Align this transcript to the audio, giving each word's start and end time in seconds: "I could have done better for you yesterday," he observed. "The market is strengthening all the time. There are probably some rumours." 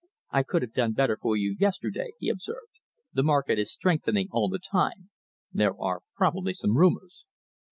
"I 0.31 0.41
could 0.41 0.63
have 0.63 0.73
done 0.73 0.93
better 0.93 1.15
for 1.15 1.37
you 1.37 1.55
yesterday," 1.59 2.13
he 2.17 2.27
observed. 2.29 2.79
"The 3.13 3.21
market 3.21 3.59
is 3.59 3.71
strengthening 3.71 4.29
all 4.31 4.49
the 4.49 4.57
time. 4.57 5.11
There 5.53 5.79
are 5.79 6.01
probably 6.17 6.53
some 6.53 6.75
rumours." 6.75 7.23